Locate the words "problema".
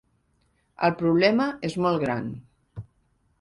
1.01-1.47